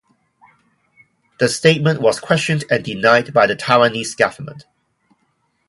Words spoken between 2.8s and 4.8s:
denied by the Taiwanese government.